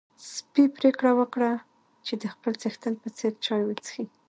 [0.35, 1.51] سپی پرېکړه وکړه
[2.05, 4.05] چې د خپل څښتن په څېر چای وڅښي.